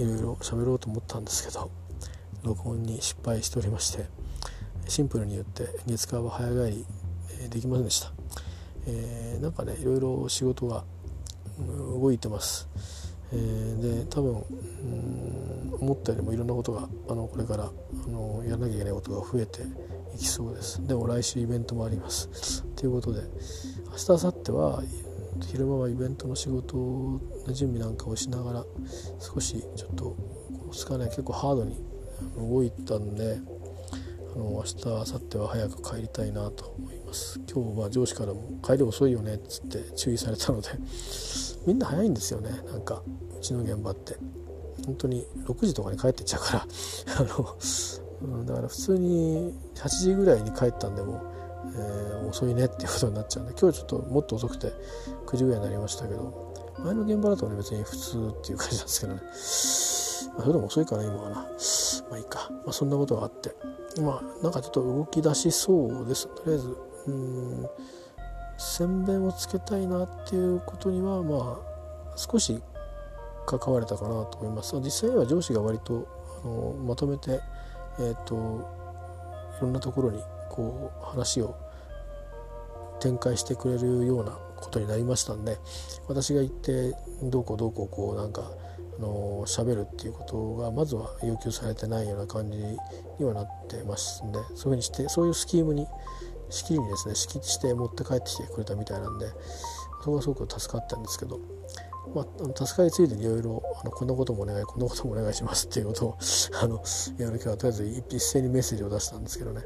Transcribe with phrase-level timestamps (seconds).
[0.00, 1.70] いろいろ喋ろうと思ったんですけど
[2.42, 4.06] 録音に失敗しておりまして
[4.88, 6.86] シンプルに言って月火は早帰り
[7.50, 8.12] できませんでした、
[8.86, 10.84] えー、なんかねいろいろ仕事が
[11.58, 12.68] 動いてます、
[13.32, 14.42] えー、で多分
[15.80, 19.60] 思ったよりもいろんなことがあのこれからあのやらなきゃいけないことが増えて
[20.14, 20.84] いきそうです。
[20.86, 22.64] でも来週イベントもあります。
[22.74, 23.22] ということで
[23.90, 24.82] 明日明後日は
[25.46, 27.20] 昼間はイベントの仕事の
[27.52, 28.64] 準備なんかをしながら
[29.18, 30.16] 少しちょっとこ
[30.66, 31.76] の2日ね結構ハードに
[32.36, 33.38] 動いたんで
[34.34, 37.40] あの明日明後日は早く帰りたいなと思います。
[37.52, 40.68] 今日は上司からも「帰り遅いよね」っつって注意されたので
[41.66, 43.02] みんな早いんですよねなんか
[43.36, 44.16] うちの現場って。
[44.86, 46.66] 本当に6時とかに帰ってっちゃうから。
[47.18, 47.56] あの、
[48.22, 51.20] うん、だから普通に8時ぐらいに帰ったんでも、
[51.74, 54.72] えー、遅いねっていうことになっちゃうんで今日ちょっともっと遅くて
[55.26, 56.50] 9時ぐらいになりましたけど
[56.84, 59.20] 前の現場だとね別に普通っていう感じなんですけどね、
[60.34, 61.36] まあ、それでも遅いかな今はな。
[62.10, 63.54] まあいいか、まあ、そんなことがあって。
[64.00, 66.28] まあなんかちょっと動き出しそうです。
[66.28, 67.68] とりあえずうん
[68.56, 72.62] 洗弁をつけたいなっていうことにはまあ少し
[73.46, 74.76] 関われたかなと思います。
[74.80, 76.06] 実際には上司が割と
[76.44, 77.40] あのまとめて、
[77.98, 78.34] えーと、
[79.58, 81.56] いろんなところにこう話を
[83.00, 85.56] 展開してくれるようなことになりましたんで
[86.06, 88.42] 私が行ってどうこうどうこうこうなんか
[88.98, 95.86] あの喋るっていうことがまずは要求されてないような感じにはなってますんでそういうふうにしてそういうスキームに
[96.50, 99.26] しきりにですね仕切して持って帰ってきてくれたみたいなんで
[100.02, 101.38] そこがすごく助かったんですけど、
[102.14, 106.18] まあ、助かりついでいろいろこんなこともお願いこんなこともお願いしますっていうことを
[106.60, 106.82] あの
[107.18, 109.62] いろいろ今日はとりあえず一斉にメッセージを出したんですけどね。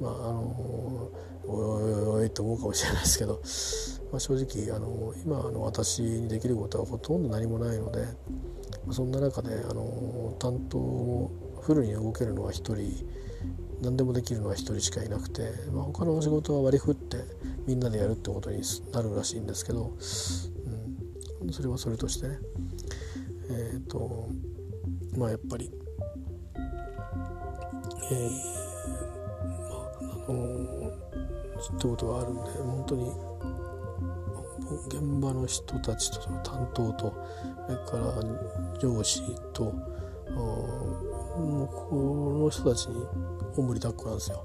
[0.00, 1.10] まああの
[1.46, 3.40] おいおいおいと思うかもしれないですけど、
[4.12, 8.06] まあ、正直あの今の私にできることはほとんど何もないので、
[8.92, 12.76] そんな中であの担当もフルに動けるのは1人
[13.82, 17.18] 何でもできるのは1人しかいなくて、まあ、他の仕事は割り振って
[17.66, 18.62] みんなでやるってことに
[18.92, 19.92] なるらしいんですけど、
[21.50, 22.38] それはそれとしてね。
[23.50, 24.28] えっ、ー、と
[25.16, 25.70] まあやっぱり
[28.10, 28.30] えー、
[29.68, 29.90] まあ
[30.28, 33.10] あのってことがあるんで本当に
[34.86, 37.12] 現場の人たちとその担当と
[37.66, 39.74] それから上司と
[40.34, 43.04] もうこの人たちに
[43.56, 44.44] おもりだっこなんですよ。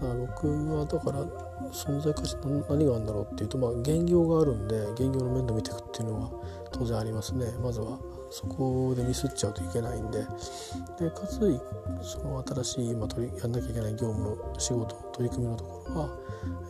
[0.00, 1.24] 僕はだから
[1.70, 2.36] 存在価値
[2.68, 6.30] 何があるんだろうっていうとまあ現業があるんで現業の面倒見ていくっていうのは
[6.72, 7.98] 当然ありますねまずは
[8.30, 10.20] そこでミスっちゃうといけないんで
[10.98, 11.38] でかつ
[12.02, 16.08] その新しい今取りやんなきゃいけない業務の仕事取り組みのところは、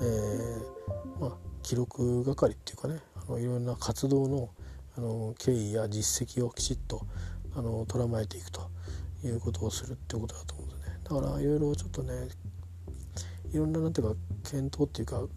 [0.00, 2.98] えーまあ、記録係っていうかね
[3.28, 4.50] あのいろんな活動の
[4.94, 7.06] あの経緯や実績をきちっと
[7.54, 8.70] あの捉まえていくと
[9.24, 12.12] いうことをするってことだと思うんですねだからいろいろちょっとね
[13.52, 14.16] いろんななんていうか
[14.50, 15.28] 検討っていうかあの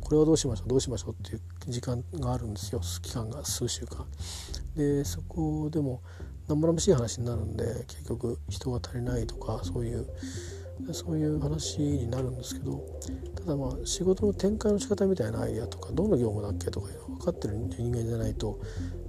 [0.00, 4.04] これはどうしましょうどうしましょうっていう時間があるんですよ期間が数週間。
[4.76, 6.02] でそこでも
[6.48, 10.06] 生々しい話になるんで結局人が足りないとかそういう
[10.92, 12.84] そういう話になるんですけど
[13.36, 18.58] ただまあ仕事の展開の仕方みたいなアイデアとかどの業務だっけとか分かってる人間じゃないと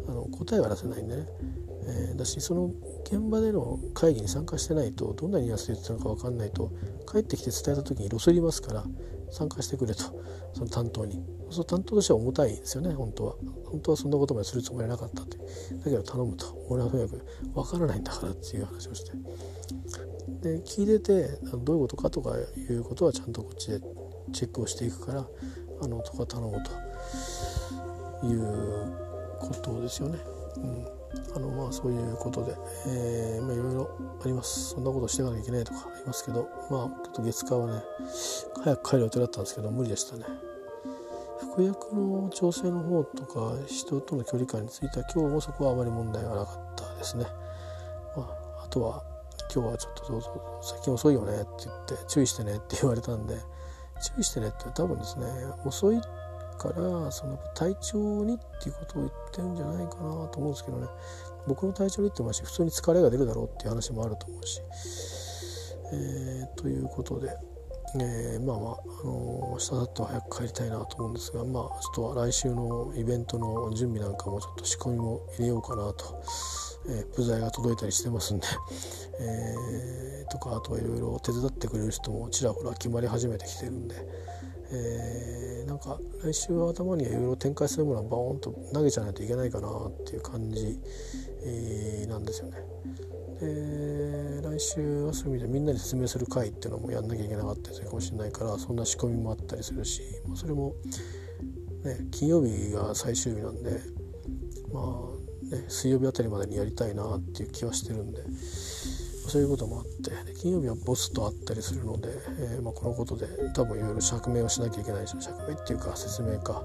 [0.08, 1.28] あの答えは出せないんでね。
[1.84, 2.72] えー、だしその
[3.04, 6.72] 現場での会議に参加してないとどんなニュアンスで言ってたのか分かんないと
[7.12, 8.84] 帰ってきて伝えた時にロスりますから
[9.32, 10.04] 参加してくれと。
[10.54, 11.24] その担当に。
[11.50, 13.36] その担当としては重たいですよね本当は。
[13.66, 15.38] 本当はそんなことまでするつもりはなかったって。
[15.38, 16.46] だけど頼むと。
[16.70, 19.12] 俺はとにかく分からないんだからっていう話をして。
[20.42, 21.30] で聞いてて
[21.64, 23.80] どういうことかとかいうことはちゃんとこっちで
[24.34, 25.28] チェックをしていくから
[25.82, 26.72] あのとか頼むと。
[28.24, 29.11] いう
[29.42, 30.20] ことですよね。
[30.58, 30.88] うん。
[31.36, 32.56] あのまあそういうことで、
[32.88, 33.90] えー、まあいろいろ
[34.24, 34.70] あります。
[34.70, 37.84] そんなことしていかなきゃいけないとかありますけどまあちょっと月火はね
[38.64, 40.26] 早く帰る予定だったんですけど無理でしたね。
[41.52, 47.26] 服薬の調整の方とか人との距離感については今日もそこはあまり問題はなかったですね、
[48.16, 48.24] ま
[48.60, 49.04] あ、あとは
[49.54, 55.26] 今日はちょっとどうぞ最近遅いよねって言って注意してねって言われたんで注意してねって多分ですね
[55.66, 56.00] 遅い
[56.62, 60.88] からその体調にっていうことを言ってるんじゃないかなと思うんですけどね
[61.48, 64.62] 僕の体調にってもし普通に疲れが出るだろうっていう話もあると思うし、
[65.92, 67.36] えー、ということで、
[67.96, 76.22] えー、まあまあ、あのー、明日だと早く帰りたいなと思うんですがまあちょっと来週のイベントの準備なんかもちょっと仕込みも入れようかなと。
[76.88, 78.48] えー、部材が届いたりしてますんで、
[79.22, 83.96] えー、とかあとはいろいろ手伝ってくれる人もちらほら決まり始めてきてるんで、
[84.74, 90.80] えー、なんか来週は頭にいろいろ展開するものはボーンと投げちゃわないといけないかなっていう感じ、
[91.44, 92.58] えー、なんですよね。
[93.42, 100.76] で来週はそういう意味でみんなに説明する会っていうのもやんなきゃいけなかったりするかもしれないからそんな仕込みもあったりするし、まあ、それも、
[101.84, 103.80] ね、金曜日が最終日なんで
[104.72, 105.10] ま
[105.52, 108.22] あ、ね、水曜日あたりまでにやりたいなっていう気はしてるんで。
[109.32, 110.12] そういうこともあって
[110.42, 116.60] 金曜日はボスと会ったりするので、えー、まあ、このことで多分いろいろ釈明をしなきゃいけないでしょ釈明っていうか説明か、ま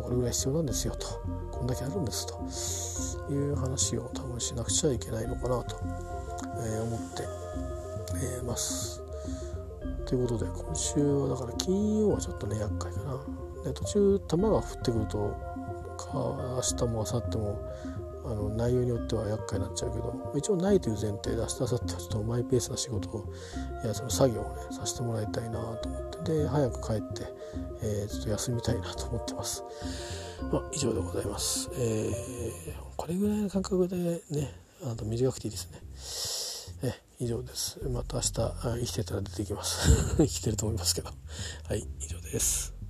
[0.00, 1.06] あ、これぐらい必要なんですよと
[1.52, 5.76] こんだけあるんですという話を多分しなくちゃいけないのかなと、
[6.58, 7.22] えー、思って、
[8.40, 9.00] え、ます。
[10.04, 13.20] ということで今週はだから金曜はちょっとね厄介かな。
[13.62, 15.36] で途中球が降ってくると
[16.12, 17.72] 明日も明後日も
[18.24, 23.32] あの内容によっては厄介になっちゃうけど一応ないという前提で明日明後日はちょっとマイペースな仕事を
[23.84, 27.24] いやその作業をねさせてもらいたいなと思ってで早く帰って、
[27.82, 29.64] えー、ちょっと休みたいなと思ってます。
[30.52, 31.70] まあ、以上でございます。
[31.74, 32.12] えー、
[32.96, 34.20] これぐらいの感覚でね
[34.84, 36.90] あと短くていいですね。
[36.90, 37.78] え以上です。
[37.88, 40.16] また明日生きてたら出てきます。
[40.18, 41.10] 生きてると思いますけど。
[41.68, 42.81] はい、以上です。